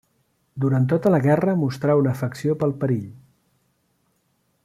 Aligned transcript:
Durant 0.63 0.87
tota 0.93 1.11
la 1.15 1.19
guerra 1.25 1.55
mostrà 1.65 1.97
una 2.01 2.15
afecció 2.17 2.57
pel 2.63 2.75
perill. 2.85 3.07